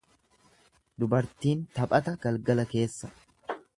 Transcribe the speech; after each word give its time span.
Dubartiin 1.03 1.61
taphata 1.75 2.17
galgala 2.25 2.67
keessa. 2.73 3.11